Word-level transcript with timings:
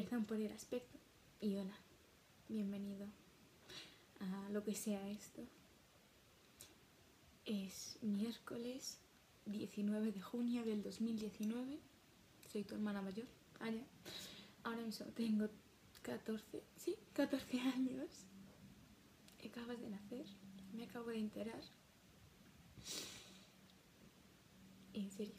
Perdón 0.00 0.24
por 0.24 0.40
el 0.40 0.50
aspecto. 0.50 0.98
Y 1.42 1.56
hola, 1.56 1.76
bienvenido 2.48 3.06
a 4.20 4.48
lo 4.48 4.64
que 4.64 4.74
sea 4.74 5.06
esto. 5.10 5.42
Es 7.44 7.98
miércoles 8.00 8.96
19 9.44 10.12
de 10.12 10.22
junio 10.22 10.64
del 10.64 10.82
2019. 10.82 11.78
Soy 12.50 12.64
tu 12.64 12.76
hermana 12.76 13.02
mayor, 13.02 13.26
Aya. 13.60 13.84
Ahora 14.62 14.80
mismo 14.80 15.04
tengo 15.08 15.50
14, 16.00 16.62
sí, 16.76 16.96
14 17.12 17.60
años. 17.60 18.08
Acabas 19.46 19.78
de 19.82 19.90
nacer, 19.90 20.24
me 20.72 20.84
acabo 20.84 21.10
de 21.10 21.18
enterar. 21.18 21.60
En 24.94 25.10
serio. 25.10 25.34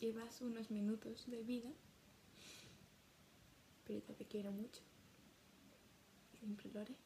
Llevas 0.00 0.40
unos 0.42 0.70
minutos 0.70 1.26
de 1.26 1.42
vida, 1.42 1.72
yo 3.94 4.14
te 4.14 4.24
quiero 4.24 4.52
mucho. 4.52 4.82
Siempre 6.38 6.70
lo 6.72 6.80
haré. 6.80 6.96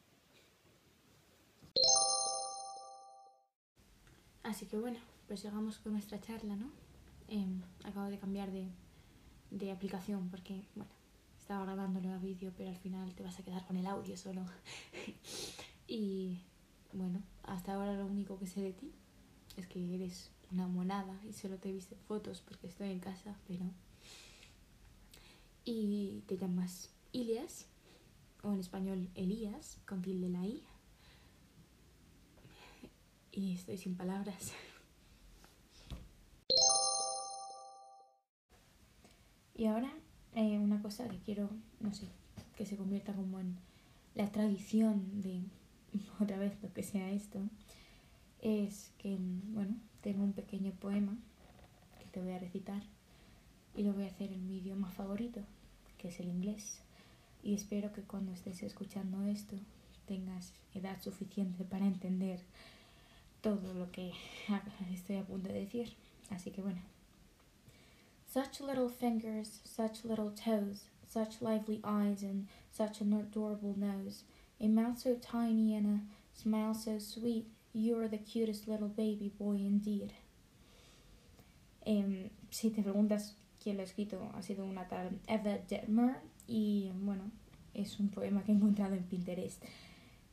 Así 4.42 4.66
que 4.66 4.78
bueno, 4.78 4.98
pues 5.28 5.42
llegamos 5.42 5.78
con 5.78 5.92
nuestra 5.92 6.20
charla, 6.20 6.56
¿no? 6.56 6.70
Em, 7.28 7.62
acabo 7.84 8.08
de 8.08 8.18
cambiar 8.18 8.50
de, 8.50 8.66
de 9.50 9.70
aplicación 9.70 10.28
porque, 10.30 10.64
bueno, 10.74 10.90
estaba 11.38 11.64
grabándolo 11.64 12.12
a 12.12 12.18
vídeo, 12.18 12.52
pero 12.56 12.70
al 12.70 12.78
final 12.78 13.14
te 13.14 13.22
vas 13.22 13.38
a 13.38 13.42
quedar 13.42 13.66
con 13.66 13.76
el 13.76 13.86
audio 13.86 14.16
solo. 14.16 14.44
y 15.86 16.40
bueno, 16.92 17.22
hasta 17.44 17.74
ahora 17.74 17.94
lo 17.94 18.06
único 18.06 18.38
que 18.38 18.46
sé 18.46 18.60
de 18.60 18.72
ti 18.72 18.90
es 19.56 19.66
que 19.66 19.94
eres 19.94 20.30
una 20.50 20.66
monada 20.66 21.20
y 21.28 21.32
solo 21.32 21.58
te 21.58 21.70
viste 21.70 21.96
fotos 22.08 22.40
porque 22.40 22.66
estoy 22.66 22.90
en 22.90 23.00
casa, 23.00 23.36
pero... 23.46 23.64
Y 25.72 26.24
te 26.26 26.36
llamas 26.36 26.90
Ilias, 27.12 27.68
o 28.42 28.52
en 28.52 28.58
español 28.58 29.08
Elías, 29.14 29.78
con 29.86 30.02
tilde 30.02 30.28
la 30.28 30.44
I. 30.44 30.64
Y 33.30 33.54
estoy 33.54 33.78
sin 33.78 33.94
palabras. 33.94 34.52
Y 39.54 39.66
ahora 39.66 39.92
eh, 40.34 40.58
una 40.58 40.82
cosa 40.82 41.08
que 41.08 41.20
quiero, 41.20 41.48
no 41.78 41.94
sé, 41.94 42.08
que 42.56 42.66
se 42.66 42.76
convierta 42.76 43.12
como 43.12 43.38
en 43.38 43.56
la 44.16 44.32
tradición 44.32 45.20
de 45.20 45.44
otra 46.20 46.36
vez 46.36 46.60
lo 46.64 46.72
que 46.72 46.82
sea 46.82 47.12
esto, 47.12 47.38
es 48.42 48.92
que, 48.98 49.16
bueno, 49.20 49.76
tengo 50.00 50.24
un 50.24 50.32
pequeño 50.32 50.72
poema 50.72 51.16
que 52.00 52.06
te 52.06 52.20
voy 52.20 52.32
a 52.32 52.40
recitar 52.40 52.82
y 53.76 53.84
lo 53.84 53.92
voy 53.92 54.02
a 54.02 54.08
hacer 54.08 54.32
en 54.32 54.48
mi 54.48 54.58
idioma 54.58 54.90
favorito, 54.90 55.44
que 56.00 56.08
es 56.08 56.20
el 56.20 56.28
inglés. 56.28 56.80
Y 57.42 57.54
espero 57.54 57.92
que 57.92 58.02
cuando 58.02 58.32
estés 58.32 58.62
escuchando 58.62 59.24
esto 59.24 59.56
tengas 60.06 60.52
edad 60.74 61.00
suficiente 61.00 61.64
para 61.64 61.86
entender 61.86 62.40
todo 63.42 63.74
lo 63.74 63.90
que 63.92 64.12
estoy 64.92 65.16
a 65.16 65.24
punto 65.24 65.48
de 65.48 65.60
decir. 65.60 65.92
Así 66.30 66.50
que 66.50 66.62
bueno. 66.62 66.80
Such 68.26 68.60
little 68.60 68.88
fingers, 68.88 69.60
such 69.64 70.04
little 70.04 70.30
toes, 70.30 70.84
such 71.06 71.42
lively 71.42 71.80
eyes 71.82 72.22
and 72.22 72.46
such 72.70 73.00
an 73.00 73.12
adorable 73.12 73.74
nose, 73.76 74.22
a 74.60 74.68
mouth 74.68 74.98
so 74.98 75.16
tiny 75.16 75.74
and 75.74 75.86
a 75.86 76.00
smile 76.40 76.74
so 76.74 77.00
sweet, 77.00 77.46
You 77.72 78.00
are 78.00 78.08
the 78.08 78.18
cutest 78.18 78.66
little 78.66 78.88
baby 78.88 79.30
boy 79.38 79.54
indeed. 79.54 80.12
Eh, 81.86 82.30
si 82.50 82.70
te 82.70 82.82
preguntas 82.82 83.34
quién 83.62 83.76
lo 83.76 83.82
ha 83.82 83.86
escrito, 83.86 84.30
ha 84.34 84.42
sido 84.42 84.64
una 84.64 84.88
tal 84.88 85.20
Eva 85.26 85.58
Detmer 85.68 86.16
y 86.46 86.90
bueno, 86.94 87.30
es 87.74 88.00
un 88.00 88.08
poema 88.08 88.42
que 88.42 88.52
he 88.52 88.54
encontrado 88.54 88.94
en 88.94 89.04
Pinterest. 89.04 89.62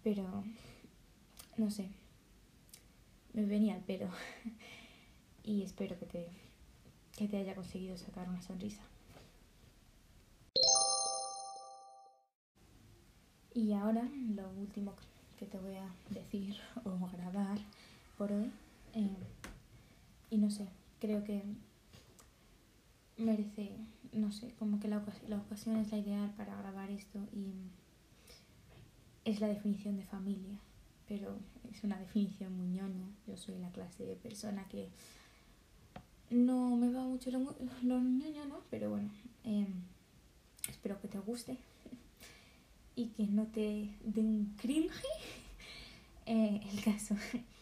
Pero, 0.04 0.44
no 1.58 1.70
sé, 1.70 1.90
me 3.34 3.46
venía 3.46 3.76
al 3.76 3.82
pelo 3.82 4.10
y 5.44 5.64
espero 5.64 6.00
que 6.00 6.06
te, 6.06 6.28
que 7.16 7.28
te 7.28 7.38
haya 7.38 7.56
conseguido 7.56 7.98
sacar 7.98 8.30
una 8.30 8.42
sonrisa. 8.42 8.82
Y 13.54 13.74
ahora 13.74 14.08
lo 14.36 14.50
último 14.52 14.94
que 15.38 15.48
te 15.48 15.58
voy 15.58 15.76
a 15.76 15.90
decir 16.10 16.56
o 16.84 16.92
grabar 17.12 17.58
por 18.18 18.32
hoy. 18.32 18.52
Eh, 18.94 19.18
y 20.30 20.38
no 20.38 20.50
sé, 20.50 20.68
creo 21.00 21.24
que 21.24 21.44
merece, 23.18 23.72
no 24.14 24.32
sé, 24.32 24.54
como 24.60 24.80
que 24.80 24.88
la, 24.88 25.04
la 25.28 25.38
ocasión 25.38 25.78
es 25.78 25.92
la 25.92 25.98
ideal 25.98 26.34
para 26.36 26.56
grabar 26.56 26.90
esto 26.92 27.20
y 27.34 27.54
es 29.26 29.42
la 29.42 29.48
definición 29.48 29.98
de 29.98 30.06
familia, 30.06 30.58
pero 31.08 31.38
es 31.72 31.84
una 31.84 32.00
definición 32.00 32.56
muy 32.58 32.68
ñoña. 32.68 33.08
Yo 33.28 33.38
soy 33.38 33.58
la 33.58 33.72
clase 33.72 34.06
de 34.06 34.16
persona 34.16 34.68
que 34.70 34.90
no 36.30 36.76
me 36.76 36.92
va 36.92 37.04
mucho 37.04 37.32
lo, 37.32 37.56
lo 37.84 38.00
ñoño, 38.00 38.46
¿no? 38.46 38.62
Pero 38.70 38.90
bueno, 38.90 39.10
eh, 39.44 39.68
espero 40.70 41.00
que 41.02 41.08
te 41.08 41.20
guste 41.20 41.58
y 42.96 43.08
que 43.10 43.28
no 43.28 43.48
te 43.48 43.96
dé 44.04 44.22
un 44.22 44.56
cringe. 44.58 44.92
Eh, 46.30 46.60
el 46.74 46.84
caso. 46.84 47.16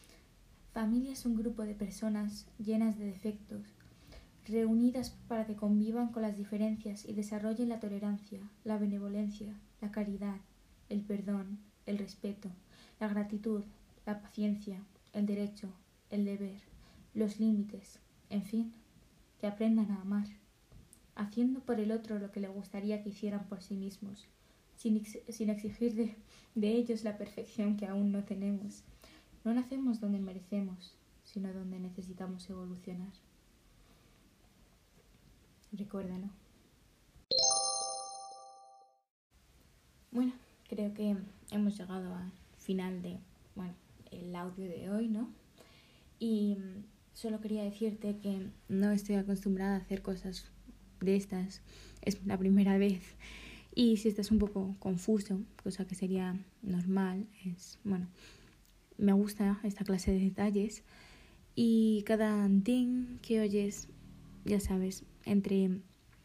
Familia 0.74 1.14
es 1.14 1.24
un 1.28 1.36
grupo 1.36 1.62
de 1.62 1.76
personas 1.76 2.48
llenas 2.58 2.98
de 2.98 3.06
defectos, 3.06 3.62
reunidas 4.46 5.12
para 5.28 5.46
que 5.46 5.56
convivan 5.56 6.12
con 6.12 6.22
las 6.22 6.38
diferencias 6.38 7.06
y 7.06 7.14
desarrollen 7.14 7.70
la 7.70 7.80
tolerancia, 7.80 8.40
la 8.64 8.78
benevolencia, 8.78 9.54
la 9.82 9.92
caridad, 9.92 10.38
el 10.90 11.02
perdón, 11.02 11.60
el 11.86 11.98
respeto, 11.98 12.50
la 13.00 13.08
gratitud, 13.08 13.64
la 14.06 14.22
paciencia, 14.22 14.80
el 15.14 15.26
derecho, 15.26 15.70
el 16.10 16.26
deber, 16.26 16.62
los 17.14 17.40
límites, 17.40 18.00
en 18.30 18.44
fin, 18.44 18.74
que 19.40 19.48
aprendan 19.48 19.92
a 19.92 20.02
amar, 20.02 20.28
haciendo 21.16 21.62
por 21.62 21.80
el 21.80 21.92
otro 21.92 22.20
lo 22.20 22.32
que 22.32 22.40
le 22.40 22.48
gustaría 22.48 23.02
que 23.04 23.10
hicieran 23.10 23.46
por 23.48 23.62
sí 23.62 23.76
mismos 23.76 24.28
sin, 24.76 25.50
exigir 25.50 26.16
de 26.56 26.72
ellos 26.72 27.04
la 27.04 27.18
perfección 27.18 27.78
que 27.78 27.88
aún 27.88 28.12
no 28.12 28.24
tenemos. 28.24 28.84
No 29.44 29.54
nacemos 29.54 30.00
donde 30.00 30.20
merecemos, 30.20 30.96
sino 31.24 31.54
donde 31.54 31.80
necesitamos 31.80 32.50
evolucionar. 32.50 33.14
Recuérdalo. 35.78 36.30
Bueno, 40.12 40.34
creo 40.70 40.94
que 40.94 41.18
hemos 41.52 41.78
llegado 41.78 42.16
al 42.16 42.32
final 42.58 43.02
de, 43.02 43.20
el 44.12 44.36
audio 44.36 44.66
de 44.66 44.90
hoy, 44.90 45.08
¿no? 45.10 45.30
Y 46.20 46.58
solo 47.14 47.42
quería 47.42 47.64
decirte 47.64 48.18
que 48.18 48.50
no 48.70 48.92
estoy 48.92 49.16
acostumbrada 49.16 49.76
a 49.76 49.80
hacer 49.80 50.02
cosas 50.02 50.50
de 51.02 51.16
estas. 51.16 51.62
Es 52.02 52.26
la 52.26 52.38
primera 52.38 52.78
vez 52.78 53.16
y 53.76 53.98
si 53.98 54.08
estás 54.08 54.32
un 54.32 54.40
poco 54.40 54.74
confuso, 54.80 55.42
cosa 55.62 55.86
que 55.86 55.96
sería 55.96 56.40
normal, 56.62 57.28
es, 57.44 57.78
bueno, 57.84 58.08
me 58.98 59.12
gusta 59.12 59.60
esta 59.64 59.84
clase 59.84 60.12
de 60.12 60.20
detalles. 60.20 60.84
Y 61.56 62.04
cada 62.04 62.48
ding 62.48 63.20
que 63.20 63.42
oyes, 63.42 63.90
ya 64.46 64.62
sabes, 64.62 65.04
entre 65.26 65.82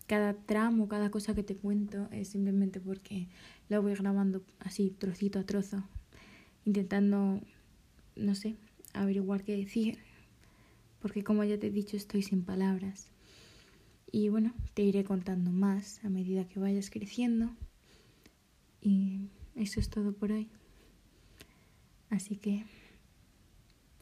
cada 0.06 0.34
tramo, 0.34 0.89
cada 0.89 1.10
cosa 1.10 1.34
que 1.34 1.42
te 1.42 1.57
cuento, 1.57 2.09
es 2.10 2.28
simplemente 2.28 2.80
porque 2.80 3.28
lo 3.69 3.80
voy 3.83 3.95
grabando 3.95 4.42
así, 4.59 4.91
trocito 4.91 5.39
a 5.39 5.45
trozo, 5.45 5.84
intentando, 6.65 7.41
no 8.16 8.34
sé, 8.34 8.57
averiguar 8.92 9.45
qué 9.45 9.57
decir. 9.57 9.98
Porque 11.01 11.25
como 11.25 11.45
ya 11.45 11.59
te 11.59 11.69
he 11.69 11.71
dicho, 11.71 11.97
estoy 11.97 12.22
sin 12.22 12.42
palabras. 12.45 13.09
Y 14.13 14.28
bueno, 14.28 14.53
te 14.75 14.83
iré 14.83 15.04
contando 15.04 15.51
más 15.51 16.04
a 16.04 16.09
medida 16.09 16.48
que 16.48 16.60
vayas 16.60 16.91
creciendo. 16.91 17.51
Y 18.83 19.28
eso 19.54 19.80
es 19.80 19.89
todo 19.89 20.13
por 20.13 20.33
hoy. 20.33 20.48
Así 22.10 22.36
que 22.36 22.65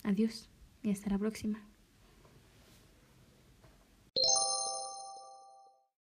adiós 0.02 0.48
y 0.82 0.90
hasta 0.90 1.10
la 1.10 1.18
próxima. 1.18 1.67